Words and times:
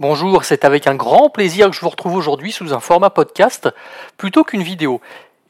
Bonjour, 0.00 0.42
c'est 0.42 0.64
avec 0.64 0.88
un 0.88 0.96
grand 0.96 1.30
plaisir 1.30 1.70
que 1.70 1.76
je 1.76 1.80
vous 1.80 1.88
retrouve 1.88 2.16
aujourd'hui 2.16 2.50
sous 2.50 2.74
un 2.74 2.80
format 2.80 3.10
podcast 3.10 3.68
plutôt 4.16 4.42
qu'une 4.42 4.64
vidéo. 4.64 5.00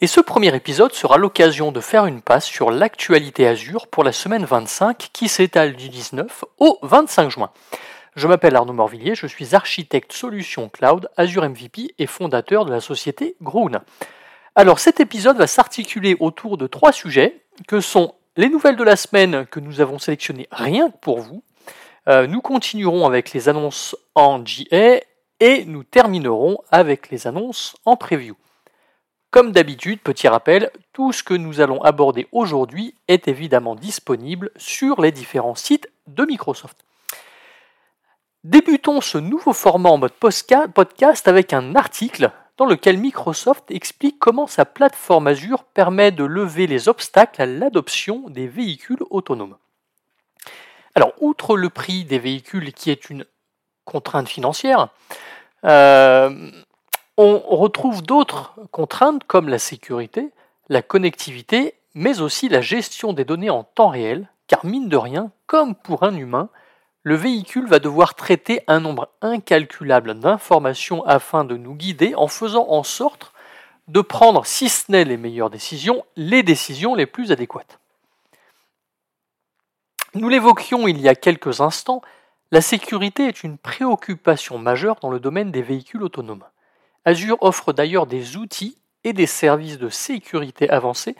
Et 0.02 0.06
ce 0.06 0.20
premier 0.20 0.54
épisode 0.54 0.92
sera 0.92 1.16
l'occasion 1.16 1.72
de 1.72 1.80
faire 1.80 2.04
une 2.04 2.20
passe 2.20 2.44
sur 2.44 2.70
l'actualité 2.70 3.46
Azure 3.46 3.86
pour 3.86 4.04
la 4.04 4.12
semaine 4.12 4.44
25 4.44 5.08
qui 5.14 5.28
s'étale 5.28 5.76
du 5.76 5.88
19 5.88 6.44
au 6.58 6.78
25 6.82 7.30
juin. 7.30 7.52
Je 8.16 8.28
m'appelle 8.28 8.54
Arnaud 8.54 8.74
Morvillier, 8.74 9.14
je 9.14 9.26
suis 9.26 9.54
architecte 9.54 10.12
solution 10.12 10.68
cloud 10.68 11.08
Azure 11.16 11.48
MVP 11.48 11.94
et 11.98 12.06
fondateur 12.06 12.66
de 12.66 12.70
la 12.70 12.80
société 12.80 13.36
Groon. 13.40 13.80
Alors 14.56 14.78
cet 14.78 15.00
épisode 15.00 15.38
va 15.38 15.46
s'articuler 15.46 16.18
autour 16.20 16.58
de 16.58 16.66
trois 16.66 16.92
sujets 16.92 17.40
que 17.66 17.80
sont 17.80 18.14
les 18.36 18.50
nouvelles 18.50 18.76
de 18.76 18.84
la 18.84 18.96
semaine 18.96 19.46
que 19.46 19.58
nous 19.58 19.80
avons 19.80 19.98
sélectionnées 19.98 20.48
rien 20.52 20.90
que 20.90 20.98
pour 20.98 21.20
vous. 21.20 21.42
Euh, 22.06 22.26
nous 22.26 22.42
continuerons 22.42 23.06
avec 23.06 23.32
les 23.32 23.48
annonces 23.48 23.96
en 24.14 24.38
GA 24.40 25.00
et 25.40 25.64
nous 25.64 25.84
terminerons 25.84 26.58
avec 26.70 27.10
les 27.10 27.26
annonces 27.26 27.76
en 27.84 27.96
preview. 27.96 28.36
Comme 29.30 29.52
d'habitude, 29.52 30.00
petit 30.00 30.28
rappel, 30.28 30.70
tout 30.92 31.12
ce 31.12 31.24
que 31.24 31.34
nous 31.34 31.60
allons 31.60 31.82
aborder 31.82 32.28
aujourd'hui 32.30 32.94
est 33.08 33.26
évidemment 33.26 33.74
disponible 33.74 34.50
sur 34.56 35.00
les 35.00 35.12
différents 35.12 35.56
sites 35.56 35.90
de 36.06 36.24
Microsoft. 36.24 36.84
Débutons 38.44 39.00
ce 39.00 39.18
nouveau 39.18 39.54
format 39.54 39.88
en 39.88 39.98
mode 39.98 40.12
podcast 40.12 41.26
avec 41.26 41.52
un 41.52 41.74
article 41.74 42.30
dans 42.58 42.66
lequel 42.66 42.98
Microsoft 42.98 43.70
explique 43.70 44.18
comment 44.18 44.46
sa 44.46 44.66
plateforme 44.66 45.26
Azure 45.26 45.64
permet 45.64 46.12
de 46.12 46.24
lever 46.24 46.66
les 46.66 46.88
obstacles 46.88 47.42
à 47.42 47.46
l'adoption 47.46 48.28
des 48.28 48.46
véhicules 48.46 49.02
autonomes. 49.10 49.56
Alors, 50.94 51.12
outre 51.20 51.56
le 51.56 51.70
prix 51.70 52.04
des 52.04 52.18
véhicules 52.18 52.72
qui 52.72 52.90
est 52.90 53.10
une 53.10 53.24
contrainte 53.84 54.28
financière, 54.28 54.88
euh, 55.64 56.50
on 57.16 57.38
retrouve 57.38 58.02
d'autres 58.02 58.54
contraintes 58.70 59.24
comme 59.24 59.48
la 59.48 59.58
sécurité, 59.58 60.30
la 60.68 60.82
connectivité, 60.82 61.74
mais 61.94 62.20
aussi 62.20 62.48
la 62.48 62.60
gestion 62.60 63.12
des 63.12 63.24
données 63.24 63.50
en 63.50 63.64
temps 63.64 63.88
réel, 63.88 64.28
car 64.46 64.64
mine 64.64 64.88
de 64.88 64.96
rien, 64.96 65.30
comme 65.46 65.74
pour 65.74 66.02
un 66.02 66.14
humain, 66.16 66.48
le 67.02 67.14
véhicule 67.16 67.66
va 67.66 67.78
devoir 67.78 68.14
traiter 68.14 68.62
un 68.66 68.80
nombre 68.80 69.10
incalculable 69.20 70.18
d'informations 70.18 71.04
afin 71.04 71.44
de 71.44 71.56
nous 71.56 71.74
guider 71.74 72.14
en 72.14 72.28
faisant 72.28 72.66
en 72.68 72.82
sorte 72.82 73.32
de 73.88 74.00
prendre, 74.00 74.46
si 74.46 74.68
ce 74.68 74.90
n'est 74.90 75.04
les 75.04 75.18
meilleures 75.18 75.50
décisions, 75.50 76.04
les 76.16 76.42
décisions 76.42 76.94
les 76.94 77.06
plus 77.06 77.30
adéquates. 77.30 77.78
Nous 80.16 80.28
l'évoquions 80.28 80.86
il 80.86 81.00
y 81.00 81.08
a 81.08 81.16
quelques 81.16 81.60
instants, 81.60 82.00
la 82.52 82.60
sécurité 82.60 83.26
est 83.26 83.42
une 83.42 83.58
préoccupation 83.58 84.58
majeure 84.58 85.00
dans 85.00 85.10
le 85.10 85.18
domaine 85.18 85.50
des 85.50 85.62
véhicules 85.62 86.04
autonomes. 86.04 86.44
Azure 87.04 87.38
offre 87.40 87.72
d'ailleurs 87.72 88.06
des 88.06 88.36
outils 88.36 88.78
et 89.02 89.12
des 89.12 89.26
services 89.26 89.76
de 89.76 89.88
sécurité 89.88 90.70
avancés 90.70 91.16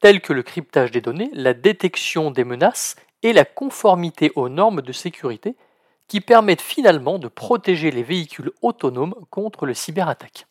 tels 0.00 0.22
que 0.22 0.32
le 0.32 0.42
cryptage 0.42 0.90
des 0.90 1.02
données, 1.02 1.28
la 1.34 1.52
détection 1.52 2.30
des 2.30 2.44
menaces 2.44 2.96
et 3.22 3.34
la 3.34 3.44
conformité 3.44 4.32
aux 4.34 4.48
normes 4.48 4.80
de 4.80 4.92
sécurité 4.92 5.54
qui 6.06 6.22
permettent 6.22 6.62
finalement 6.62 7.18
de 7.18 7.28
protéger 7.28 7.90
les 7.90 8.02
véhicules 8.02 8.52
autonomes 8.62 9.14
contre 9.28 9.66
le 9.66 9.74
cyberattaque. 9.74 10.46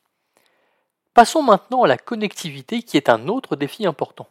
Passons 1.16 1.42
maintenant 1.42 1.82
à 1.82 1.88
la 1.88 1.98
connectivité 1.98 2.84
qui 2.84 2.96
est 2.96 3.10
un 3.10 3.28
autre 3.28 3.56
défi 3.56 3.88
important. 3.88 4.28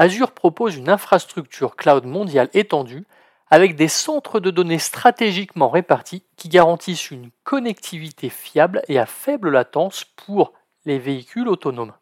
Azure 0.00 0.32
propose 0.32 0.76
une 0.76 0.88
infrastructure 0.88 1.76
cloud 1.76 2.06
mondiale 2.06 2.48
étendue 2.54 3.04
avec 3.50 3.76
des 3.76 3.86
centres 3.86 4.40
de 4.40 4.50
données 4.50 4.78
stratégiquement 4.78 5.68
répartis 5.68 6.22
qui 6.36 6.48
garantissent 6.48 7.10
une 7.10 7.28
connectivité 7.44 8.30
fiable 8.30 8.80
et 8.88 8.98
à 8.98 9.04
faible 9.04 9.50
latence 9.50 10.06
pour 10.16 10.54
les 10.86 10.98
véhicules 10.98 11.48
autonomes. 11.48 11.92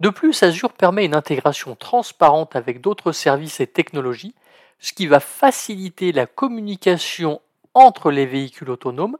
De 0.00 0.08
plus, 0.08 0.42
Azure 0.42 0.72
permet 0.72 1.04
une 1.04 1.14
intégration 1.14 1.76
transparente 1.76 2.56
avec 2.56 2.80
d'autres 2.80 3.12
services 3.12 3.60
et 3.60 3.68
technologies 3.68 4.34
ce 4.80 4.92
qui 4.92 5.06
va 5.06 5.20
faciliter 5.20 6.10
la 6.10 6.26
communication 6.26 7.40
entre 7.72 8.10
les 8.10 8.26
véhicules 8.26 8.68
autonomes, 8.68 9.16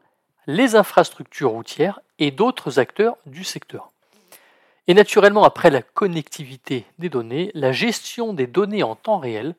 les 0.49 0.75
infrastructures 0.75 1.51
routières 1.51 2.01
et 2.19 2.33
d'autres 2.33 2.81
acteurs 2.81 3.17
du 3.27 3.45
secteur. 3.45 3.93
Et 4.89 4.95
naturellement, 4.95 5.45
après 5.45 5.71
la 5.71 5.83
connectivité 5.83 6.87
des 6.99 7.09
données, 7.09 7.51
la 7.55 7.73
gestion 7.73 8.33
des 8.33 8.47
données 8.47 8.83
en 8.83 8.95
temps 8.95 9.19
réel, 9.19 9.55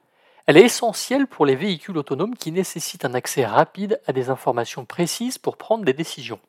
elle 0.46 0.58
est 0.58 0.66
essentielle 0.66 1.28
pour 1.28 1.46
les 1.46 1.56
véhicules 1.56 1.98
autonomes 1.98 2.36
qui 2.36 2.52
nécessitent 2.52 3.06
un 3.06 3.14
accès 3.14 3.46
rapide 3.46 4.00
à 4.08 4.14
des 4.14 4.30
informations 4.30 4.86
précises 4.86 5.38
pour 5.38 5.58
prendre 5.58 5.84
des 5.84 5.94
décisions. 5.94 6.40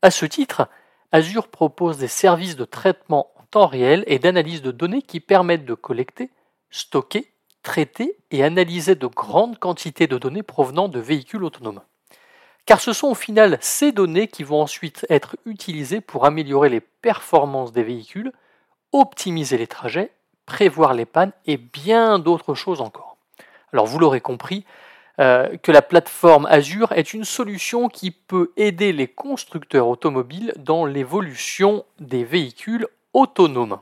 À 0.00 0.10
ce 0.10 0.24
titre, 0.24 0.68
Azure 1.12 1.48
propose 1.48 1.98
des 1.98 2.08
services 2.08 2.56
de 2.56 2.64
traitement 2.64 3.30
en 3.36 3.42
temps 3.50 3.66
réel 3.66 4.04
et 4.06 4.18
d'analyse 4.18 4.62
de 4.62 4.70
données 4.70 5.02
qui 5.02 5.20
permettent 5.20 5.66
de 5.66 5.74
collecter, 5.74 6.30
stocker 6.70 7.30
traiter 7.66 8.16
et 8.30 8.44
analyser 8.44 8.94
de 8.94 9.08
grandes 9.08 9.58
quantités 9.58 10.06
de 10.06 10.18
données 10.18 10.44
provenant 10.44 10.86
de 10.86 11.00
véhicules 11.00 11.42
autonomes. 11.42 11.80
Car 12.66 12.80
ce 12.80 12.92
sont 12.92 13.08
au 13.08 13.14
final 13.14 13.58
ces 13.60 13.92
données 13.92 14.26
qui 14.26 14.42
vont 14.42 14.60
ensuite 14.60 15.06
être 15.08 15.36
utilisées 15.46 16.00
pour 16.00 16.26
améliorer 16.26 16.68
les 16.68 16.80
performances 16.80 17.72
des 17.72 17.84
véhicules, 17.84 18.32
optimiser 18.92 19.56
les 19.56 19.68
trajets, 19.68 20.10
prévoir 20.46 20.92
les 20.92 21.06
pannes 21.06 21.32
et 21.46 21.56
bien 21.56 22.18
d'autres 22.18 22.54
choses 22.54 22.80
encore. 22.80 23.16
Alors 23.72 23.86
vous 23.86 24.00
l'aurez 24.00 24.20
compris, 24.20 24.64
euh, 25.18 25.56
que 25.58 25.72
la 25.72 25.80
plateforme 25.80 26.46
Azure 26.46 26.92
est 26.92 27.14
une 27.14 27.24
solution 27.24 27.88
qui 27.88 28.10
peut 28.10 28.52
aider 28.56 28.92
les 28.92 29.08
constructeurs 29.08 29.88
automobiles 29.88 30.52
dans 30.56 30.84
l'évolution 30.84 31.86
des 32.00 32.22
véhicules 32.22 32.86
autonomes. 33.14 33.78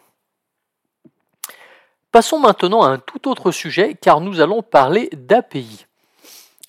Passons 2.13 2.39
maintenant 2.39 2.83
à 2.83 2.89
un 2.91 2.99
tout 2.99 3.29
autre 3.29 3.51
sujet 3.51 3.95
car 4.01 4.21
nous 4.21 4.41
allons 4.41 4.63
parler 4.63 5.09
d'API. 5.13 5.87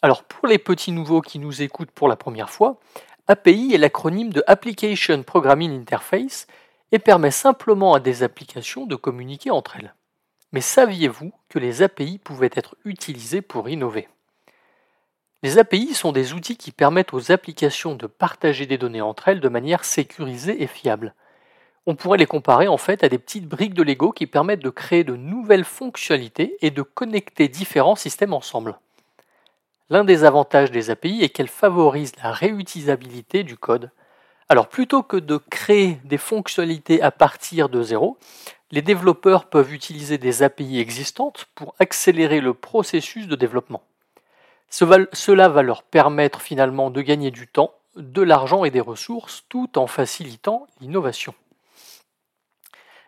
Alors 0.05 0.21
pour 0.21 0.47
les 0.47 0.59
petits 0.59 0.91
nouveaux 0.91 1.21
qui 1.21 1.39
nous 1.39 1.63
écoutent 1.63 1.89
pour 1.89 2.07
la 2.07 2.15
première 2.15 2.51
fois, 2.51 2.79
API 3.25 3.73
est 3.73 3.79
l'acronyme 3.79 4.31
de 4.31 4.43
Application 4.45 5.23
Programming 5.23 5.81
Interface 5.81 6.45
et 6.91 6.99
permet 6.99 7.31
simplement 7.31 7.95
à 7.95 7.99
des 7.99 8.21
applications 8.21 8.85
de 8.85 8.95
communiquer 8.95 9.49
entre 9.49 9.77
elles. 9.77 9.95
Mais 10.51 10.61
saviez-vous 10.61 11.31
que 11.49 11.57
les 11.57 11.81
API 11.81 12.19
pouvaient 12.19 12.51
être 12.53 12.75
utilisées 12.85 13.41
pour 13.41 13.67
innover? 13.67 14.07
Les 15.41 15.57
API 15.57 15.95
sont 15.95 16.11
des 16.11 16.33
outils 16.33 16.55
qui 16.55 16.71
permettent 16.71 17.15
aux 17.15 17.31
applications 17.31 17.95
de 17.95 18.05
partager 18.05 18.67
des 18.67 18.77
données 18.77 19.01
entre 19.01 19.29
elles 19.29 19.41
de 19.41 19.49
manière 19.49 19.83
sécurisée 19.83 20.61
et 20.61 20.67
fiable 20.67 21.15
on 21.87 21.95
pourrait 21.95 22.17
les 22.17 22.25
comparer 22.25 22.67
en 22.67 22.77
fait 22.77 23.03
à 23.03 23.09
des 23.09 23.19
petites 23.19 23.47
briques 23.47 23.75
de 23.75 23.83
Lego 23.83 24.11
qui 24.11 24.25
permettent 24.25 24.63
de 24.63 24.69
créer 24.69 25.03
de 25.03 25.15
nouvelles 25.15 25.63
fonctionnalités 25.63 26.57
et 26.61 26.71
de 26.71 26.81
connecter 26.81 27.47
différents 27.47 27.95
systèmes 27.95 28.33
ensemble. 28.33 28.79
L'un 29.91 30.03
des 30.03 30.23
avantages 30.23 30.71
des 30.71 30.89
API 30.89 31.21
est 31.21 31.29
qu'elles 31.29 31.47
favorisent 31.47 32.15
la 32.23 32.31
réutilisabilité 32.31 33.43
du 33.43 33.55
code. 33.55 33.91
Alors 34.49 34.67
plutôt 34.67 35.03
que 35.03 35.17
de 35.17 35.37
créer 35.37 35.99
des 36.05 36.17
fonctionnalités 36.17 37.03
à 37.03 37.11
partir 37.11 37.69
de 37.69 37.83
zéro, 37.83 38.17
les 38.71 38.81
développeurs 38.81 39.45
peuvent 39.45 39.73
utiliser 39.73 40.17
des 40.17 40.41
API 40.41 40.79
existantes 40.79 41.45
pour 41.53 41.75
accélérer 41.79 42.41
le 42.41 42.55
processus 42.55 43.27
de 43.27 43.35
développement. 43.35 43.83
Cela 44.69 45.49
va 45.49 45.61
leur 45.61 45.83
permettre 45.83 46.41
finalement 46.41 46.89
de 46.89 47.01
gagner 47.01 47.29
du 47.29 47.47
temps, 47.47 47.71
de 47.95 48.23
l'argent 48.23 48.65
et 48.65 48.71
des 48.71 48.81
ressources 48.81 49.45
tout 49.49 49.77
en 49.77 49.85
facilitant 49.85 50.65
l'innovation. 50.81 51.35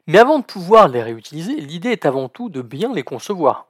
Mais 0.06 0.20
avant 0.20 0.40
de 0.40 0.46
pouvoir 0.46 0.88
les 0.88 1.02
réutiliser, 1.02 1.56
l'idée 1.56 1.92
est 1.92 2.06
avant 2.06 2.30
tout 2.30 2.50
de 2.50 2.62
bien 2.62 2.94
les 2.94 3.04
concevoir. 3.04 3.66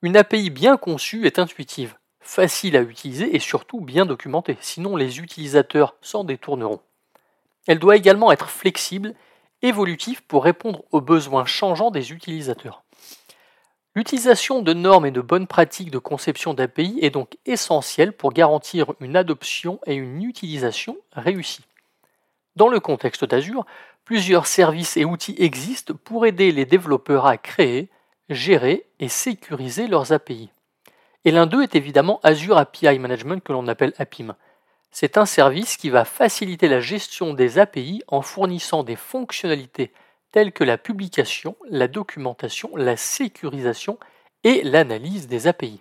Une 0.00 0.16
API 0.16 0.50
bien 0.50 0.76
conçue 0.76 1.26
est 1.26 1.38
intuitive, 1.38 1.96
facile 2.26 2.76
à 2.76 2.82
utiliser 2.82 3.34
et 3.34 3.38
surtout 3.38 3.80
bien 3.80 4.06
documentée, 4.06 4.56
sinon 4.60 4.96
les 4.96 5.20
utilisateurs 5.20 5.94
s'en 6.00 6.24
détourneront. 6.24 6.80
Elle 7.66 7.78
doit 7.78 7.96
également 7.96 8.32
être 8.32 8.48
flexible, 8.48 9.14
évolutive 9.62 10.22
pour 10.24 10.44
répondre 10.44 10.84
aux 10.92 11.00
besoins 11.00 11.46
changeants 11.46 11.90
des 11.90 12.12
utilisateurs. 12.12 12.82
L'utilisation 13.94 14.60
de 14.60 14.74
normes 14.74 15.06
et 15.06 15.10
de 15.10 15.22
bonnes 15.22 15.46
pratiques 15.46 15.90
de 15.90 15.98
conception 15.98 16.52
d'API 16.52 16.98
est 17.00 17.10
donc 17.10 17.38
essentielle 17.46 18.12
pour 18.12 18.32
garantir 18.32 18.92
une 19.00 19.16
adoption 19.16 19.80
et 19.86 19.94
une 19.94 20.22
utilisation 20.22 20.98
réussie. 21.12 21.64
Dans 22.56 22.68
le 22.68 22.80
contexte 22.80 23.24
d'Azure, 23.24 23.64
Plusieurs 24.06 24.46
services 24.46 24.96
et 24.96 25.04
outils 25.04 25.34
existent 25.36 25.92
pour 26.04 26.26
aider 26.26 26.52
les 26.52 26.64
développeurs 26.64 27.26
à 27.26 27.36
créer, 27.36 27.88
gérer 28.28 28.86
et 29.00 29.08
sécuriser 29.08 29.88
leurs 29.88 30.12
API. 30.12 30.48
Et 31.26 31.32
l'un 31.32 31.46
d'eux 31.46 31.64
est 31.64 31.74
évidemment 31.74 32.20
Azure 32.22 32.56
API 32.56 33.00
Management 33.00 33.42
que 33.42 33.52
l'on 33.52 33.66
appelle 33.66 33.94
APIM. 33.98 34.36
C'est 34.92 35.18
un 35.18 35.26
service 35.26 35.76
qui 35.76 35.90
va 35.90 36.04
faciliter 36.04 36.68
la 36.68 36.78
gestion 36.78 37.34
des 37.34 37.58
API 37.58 38.04
en 38.06 38.22
fournissant 38.22 38.84
des 38.84 38.94
fonctionnalités 38.94 39.92
telles 40.30 40.52
que 40.52 40.62
la 40.62 40.78
publication, 40.78 41.56
la 41.68 41.88
documentation, 41.88 42.76
la 42.76 42.96
sécurisation 42.96 43.98
et 44.44 44.62
l'analyse 44.62 45.26
des 45.26 45.48
API. 45.48 45.80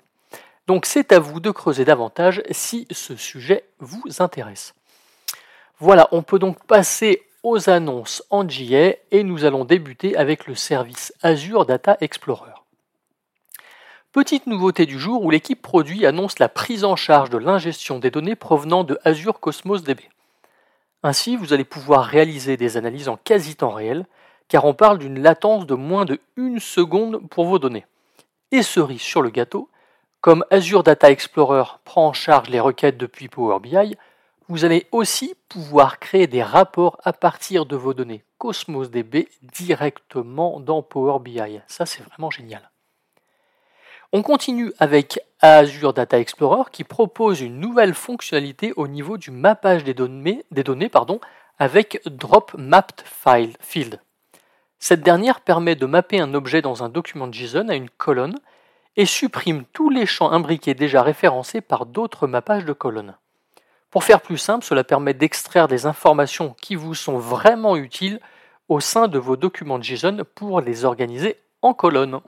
Donc 0.65 0.87
c'est 0.87 1.11
à 1.11 1.19
vous 1.19 1.39
de 1.39 1.51
creuser 1.51 1.85
davantage 1.85 2.41
si 2.49 2.87
ce 2.89 3.15
sujet 3.15 3.65
vous 3.77 4.03
intéresse. 4.17 4.73
Voilà, 5.77 6.07
on 6.11 6.23
peut 6.23 6.39
donc 6.39 6.65
passer 6.65 7.21
aux 7.43 7.69
annonces 7.69 8.23
en 8.31 8.49
JA 8.49 8.95
et 9.11 9.21
nous 9.21 9.45
allons 9.45 9.63
débuter 9.63 10.17
avec 10.17 10.47
le 10.47 10.55
service 10.55 11.13
Azure 11.21 11.67
Data 11.67 11.97
Explorer. 12.01 12.64
Petite 14.15 14.47
nouveauté 14.47 14.85
du 14.85 14.97
jour 14.97 15.25
où 15.25 15.29
l'équipe 15.29 15.61
produit 15.61 16.05
annonce 16.05 16.39
la 16.39 16.47
prise 16.47 16.85
en 16.85 16.95
charge 16.95 17.29
de 17.29 17.37
l'ingestion 17.37 17.99
des 17.99 18.11
données 18.11 18.37
provenant 18.37 18.85
de 18.85 18.97
Azure 19.03 19.41
Cosmos 19.41 19.83
DB. 19.83 20.03
Ainsi, 21.03 21.35
vous 21.35 21.51
allez 21.51 21.65
pouvoir 21.65 22.05
réaliser 22.05 22.55
des 22.55 22.77
analyses 22.77 23.09
en 23.09 23.17
quasi 23.17 23.57
temps 23.57 23.71
réel, 23.71 24.05
car 24.47 24.63
on 24.63 24.73
parle 24.73 24.99
d'une 24.99 25.21
latence 25.21 25.67
de 25.67 25.73
moins 25.73 26.05
de 26.05 26.21
1 26.37 26.59
seconde 26.59 27.27
pour 27.29 27.43
vos 27.43 27.59
données. 27.59 27.85
Et 28.53 28.63
cerise 28.63 29.01
sur 29.01 29.21
le 29.21 29.31
gâteau, 29.31 29.69
comme 30.21 30.45
Azure 30.49 30.83
Data 30.83 31.11
Explorer 31.11 31.65
prend 31.83 32.07
en 32.07 32.13
charge 32.13 32.47
les 32.47 32.61
requêtes 32.61 32.95
depuis 32.95 33.27
Power 33.27 33.59
BI, 33.59 33.97
vous 34.47 34.63
allez 34.63 34.87
aussi 34.93 35.35
pouvoir 35.49 35.99
créer 35.99 36.27
des 36.27 36.41
rapports 36.41 36.97
à 37.03 37.11
partir 37.11 37.65
de 37.65 37.75
vos 37.75 37.93
données 37.93 38.23
Cosmos 38.37 38.89
DB 38.89 39.27
directement 39.41 40.61
dans 40.61 40.81
Power 40.83 41.19
BI. 41.19 41.59
Ça, 41.67 41.85
c'est 41.85 42.03
vraiment 42.03 42.31
génial. 42.31 42.71
On 44.11 44.21
continue 44.21 44.71
avec 44.79 45.19
Azure 45.41 45.93
Data 45.93 46.19
Explorer 46.19 46.63
qui 46.71 46.83
propose 46.83 47.41
une 47.41 47.59
nouvelle 47.59 47.93
fonctionnalité 47.93 48.71
au 48.75 48.87
niveau 48.87 49.17
du 49.17 49.31
mappage 49.31 49.83
des 49.83 49.93
données, 49.93 50.45
avec 51.57 52.01
Drop 52.05 52.53
Mapped 52.57 53.03
Field. 53.59 53.99
Cette 54.79 55.01
dernière 55.01 55.41
permet 55.41 55.75
de 55.75 55.85
mapper 55.85 56.19
un 56.19 56.33
objet 56.33 56.61
dans 56.61 56.83
un 56.83 56.89
document 56.89 57.31
JSON 57.31 57.69
à 57.69 57.75
une 57.75 57.89
colonne 57.89 58.37
et 58.95 59.05
supprime 59.05 59.65
tous 59.73 59.89
les 59.89 60.05
champs 60.05 60.31
imbriqués 60.31 60.73
déjà 60.73 61.01
référencés 61.01 61.61
par 61.61 61.85
d'autres 61.85 62.27
mappages 62.27 62.65
de 62.65 62.73
colonnes. 62.73 63.15
Pour 63.89 64.03
faire 64.03 64.21
plus 64.21 64.37
simple, 64.37 64.65
cela 64.65 64.83
permet 64.83 65.13
d'extraire 65.13 65.67
des 65.67 65.85
informations 65.85 66.55
qui 66.61 66.75
vous 66.75 66.93
sont 66.93 67.17
vraiment 67.17 67.75
utiles 67.75 68.19
au 68.67 68.79
sein 68.79 69.07
de 69.07 69.17
vos 69.17 69.37
documents 69.37 69.81
JSON 69.81 70.23
pour 70.35 70.61
les 70.61 70.85
organiser 70.85 71.37
en 71.61 71.73
colonnes. 71.73 72.19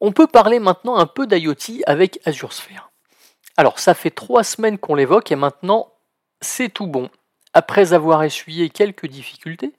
On 0.00 0.12
peut 0.12 0.26
parler 0.26 0.58
maintenant 0.58 0.96
un 0.96 1.06
peu 1.06 1.26
d'IoT 1.26 1.82
avec 1.86 2.20
Azure 2.24 2.52
Sphere. 2.52 2.90
Alors 3.56 3.78
ça 3.78 3.94
fait 3.94 4.10
trois 4.10 4.44
semaines 4.44 4.78
qu'on 4.78 4.94
l'évoque 4.94 5.30
et 5.32 5.36
maintenant 5.36 5.92
c'est 6.40 6.70
tout 6.70 6.86
bon. 6.86 7.10
Après 7.52 7.92
avoir 7.92 8.22
essuyé 8.22 8.70
quelques 8.70 9.06
difficultés, 9.06 9.74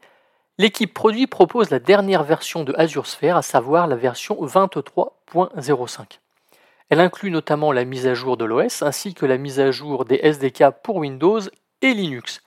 L'équipe 0.62 0.94
produit 0.94 1.26
propose 1.26 1.72
la 1.72 1.80
dernière 1.80 2.24
version 2.24 2.64
de 2.64 2.76
Azure 2.78 3.08
Sphere, 3.08 3.36
à 3.36 3.42
savoir 3.42 3.88
la 3.88 3.96
version 3.96 4.36
23.05. 4.36 6.20
Elle 6.90 7.00
inclut 7.00 7.32
notamment 7.32 7.72
la 7.72 7.84
mise 7.84 8.06
à 8.06 8.14
jour 8.14 8.38
de 8.38 8.46
l'OS 8.46 8.84
ainsi 8.84 9.16
que 9.16 9.26
la 9.26 9.40
mise 9.40 9.60
à 9.60 9.72
jour 9.72 10.06
des 10.06 10.20
SDK 10.22 10.66
pour 10.84 10.98
Windows 10.98 11.40
et 11.82 11.96
Linux. 11.96 12.44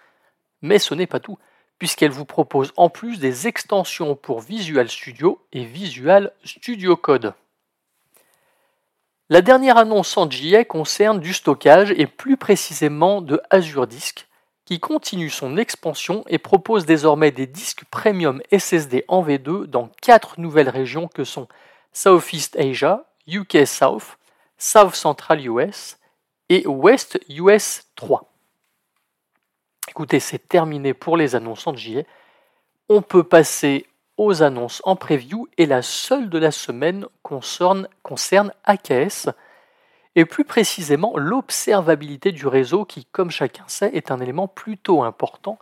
Mais 0.63 0.79
ce 0.79 0.95
n'est 0.95 1.09
pas 1.09 1.19
tout, 1.19 1.39
puisqu'elle 1.81 2.13
vous 2.13 2.25
propose 2.25 2.73
en 2.77 2.89
plus 2.89 3.19
des 3.19 3.49
extensions 3.49 4.15
pour 4.15 4.43
Visual 4.43 4.89
Studio 4.89 5.45
et 5.53 5.65
Visual 5.65 6.31
Studio 6.45 6.95
Code. 6.97 7.35
La 9.35 9.43
dernière 9.43 9.79
annonce 9.79 10.17
en 10.17 10.29
GA 10.29 10.65
concerne 10.65 11.19
du 11.19 11.35
stockage 11.35 11.91
et 11.97 12.07
plus 12.07 12.37
précisément 12.37 13.21
de 13.21 13.41
Azure 13.51 13.89
Disk, 13.89 14.29
qui 14.65 14.79
continue 14.79 15.29
son 15.29 15.57
expansion 15.57 16.23
et 16.29 16.39
propose 16.39 16.87
désormais 16.87 17.33
des 17.33 17.49
disques 17.49 17.83
premium 17.91 18.41
SSD 18.57 19.05
en 19.09 19.25
V2 19.25 19.65
dans 19.65 19.91
quatre 20.01 20.39
nouvelles 20.39 20.69
régions 20.69 21.09
que 21.09 21.25
sont 21.25 21.49
Southeast 21.93 22.55
Asia, 22.55 23.07
UK 23.27 23.67
South, 23.67 24.19
South 24.57 24.95
Central 24.95 25.45
US 25.45 25.99
et 26.49 26.65
West 26.69 27.19
US 27.29 27.89
3. 27.97 28.33
Écoutez, 29.89 30.21
c'est 30.21 30.47
terminé 30.47 30.95
pour 30.95 31.17
les 31.17 31.35
annonces 31.35 31.67
en 31.67 31.75
JA. 31.75 32.03
On 32.89 33.03
peut 33.03 33.25
passer 33.25 33.89
aux 34.17 34.43
annonces 34.43 34.81
en 34.85 34.97
preview 34.97 35.49
et 35.59 35.67
la 35.67 35.83
seule 35.83 36.31
de 36.31 36.39
la 36.39 36.51
semaine 36.51 37.07
concerne, 37.23 37.89
concerne 38.03 38.53
AKS 38.65 39.29
et 40.17 40.25
plus 40.25 40.45
précisément 40.45 41.17
l'observabilité 41.17 42.33
du 42.33 42.47
réseau 42.47 42.85
qui, 42.85 43.05
comme 43.07 43.31
chacun 43.31 43.65
sait, 43.67 43.91
est 43.95 44.11
un 44.11 44.21
élément 44.21 44.47
plutôt 44.47 45.03
important 45.03 45.59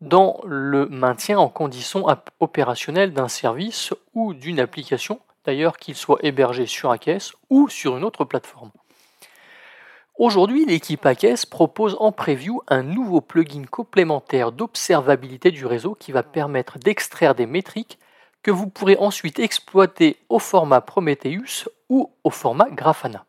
dans 0.00 0.40
le 0.44 0.86
maintien 0.86 1.38
en 1.38 1.48
conditions 1.48 2.06
opérationnelles 2.40 3.12
d'un 3.12 3.28
service 3.28 3.94
ou 4.14 4.34
d'une 4.34 4.60
application, 4.60 5.20
d'ailleurs 5.44 5.78
qu'il 5.78 5.94
soit 5.94 6.18
hébergé 6.22 6.66
sur 6.66 6.90
AKS 6.90 7.32
ou 7.50 7.68
sur 7.68 7.96
une 7.96 8.04
autre 8.04 8.24
plateforme. 8.24 8.70
Aujourd'hui, 10.18 10.64
l'équipe 10.64 11.04
AKS 11.04 11.44
propose 11.44 11.94
en 12.00 12.10
preview 12.10 12.62
un 12.68 12.82
nouveau 12.82 13.20
plugin 13.20 13.64
complémentaire 13.70 14.50
d'observabilité 14.50 15.50
du 15.50 15.66
réseau 15.66 15.94
qui 15.94 16.10
va 16.10 16.22
permettre 16.22 16.78
d'extraire 16.78 17.34
des 17.34 17.44
métriques 17.44 17.98
que 18.42 18.50
vous 18.50 18.66
pourrez 18.66 18.96
ensuite 18.96 19.38
exploiter 19.38 20.16
au 20.30 20.38
format 20.38 20.80
Prometheus 20.80 21.68
ou 21.90 22.10
au 22.24 22.30
format 22.30 22.70
Grafana. 22.70 23.26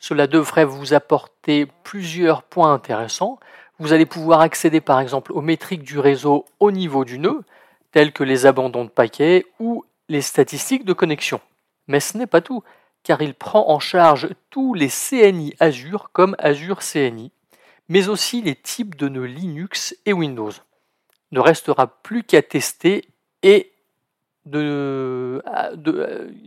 Cela 0.00 0.26
devrait 0.26 0.64
vous 0.64 0.94
apporter 0.94 1.66
plusieurs 1.84 2.42
points 2.42 2.72
intéressants. 2.72 3.38
Vous 3.78 3.92
allez 3.92 4.06
pouvoir 4.06 4.40
accéder 4.40 4.80
par 4.80 4.98
exemple 4.98 5.32
aux 5.32 5.42
métriques 5.42 5.84
du 5.84 6.00
réseau 6.00 6.44
au 6.58 6.72
niveau 6.72 7.04
du 7.04 7.20
nœud, 7.20 7.44
tels 7.92 8.12
que 8.12 8.24
les 8.24 8.46
abandons 8.46 8.84
de 8.84 8.90
paquets 8.90 9.46
ou 9.60 9.84
les 10.08 10.22
statistiques 10.22 10.84
de 10.84 10.92
connexion. 10.92 11.40
Mais 11.86 12.00
ce 12.00 12.18
n'est 12.18 12.26
pas 12.26 12.40
tout, 12.40 12.64
car 13.06 13.22
il 13.22 13.34
prend 13.34 13.68
en 13.70 13.78
charge 13.78 14.30
tous 14.50 14.74
les 14.74 14.88
CNI 14.88 15.54
Azure 15.60 16.10
comme 16.12 16.34
Azure 16.40 16.80
CNI, 16.80 17.30
mais 17.88 18.08
aussi 18.08 18.42
les 18.42 18.56
types 18.56 18.96
de 18.96 19.08
nœuds 19.08 19.26
Linux 19.26 19.96
et 20.06 20.12
Windows. 20.12 20.50
Ne 21.30 21.38
restera 21.38 21.86
plus 21.86 22.24
qu'à 22.24 22.42
tester 22.42 23.04
et 23.44 23.70
de, 24.44 25.40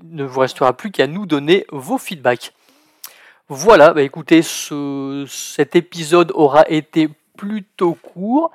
ne 0.04 0.24
vous 0.26 0.40
restera 0.42 0.76
plus 0.76 0.92
qu'à 0.92 1.08
nous 1.08 1.26
donner 1.26 1.66
vos 1.72 1.98
feedbacks. 1.98 2.54
Voilà, 3.48 3.94
bah 3.94 4.02
écoutez, 4.02 4.42
cet 4.42 5.78
épisode 5.78 6.34
aura 6.36 6.70
été 6.70 7.08
plutôt 7.38 7.94
court, 7.94 8.52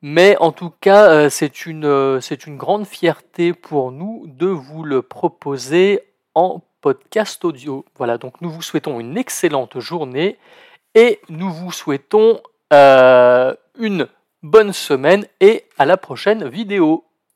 mais 0.00 0.38
en 0.38 0.52
tout 0.52 0.72
cas, 0.80 1.10
euh, 1.10 1.28
c'est 1.28 1.66
une, 1.66 1.84
euh, 1.84 2.18
c'est 2.22 2.46
une 2.46 2.56
grande 2.56 2.86
fierté 2.86 3.52
pour 3.52 3.92
nous 3.92 4.24
de 4.26 4.46
vous 4.46 4.84
le 4.84 5.02
proposer 5.02 6.00
en 6.34 6.62
podcast 6.82 7.42
audio. 7.44 7.86
Voilà, 7.96 8.18
donc 8.18 8.40
nous 8.42 8.50
vous 8.50 8.60
souhaitons 8.60 9.00
une 9.00 9.16
excellente 9.16 9.80
journée 9.80 10.36
et 10.94 11.20
nous 11.30 11.50
vous 11.50 11.72
souhaitons 11.72 12.42
euh, 12.72 13.54
une 13.78 14.08
bonne 14.42 14.74
semaine 14.74 15.24
et 15.40 15.64
à 15.78 15.86
la 15.86 15.96
prochaine 15.96 16.46
vidéo. 16.48 17.04